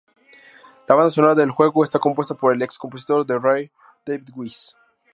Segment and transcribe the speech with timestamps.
[0.87, 3.71] La banda sonora del juego está compuesta por el ex-compositor de Rare,
[4.03, 4.75] David Wise.